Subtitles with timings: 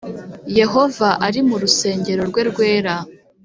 [0.59, 2.95] Yehova ari mu rusengero rwe rwera